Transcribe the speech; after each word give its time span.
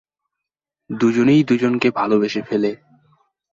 দুজনেই 0.89 1.41
দুজনকে 1.43 1.87
ভালবেসে 1.91 2.41
ফেলে। 2.41 2.71